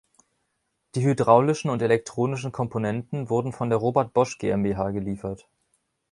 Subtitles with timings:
[0.95, 5.47] Die hydraulischen und elektronischen Komponenten wurden von der Robert Bosch GmbH geliefert.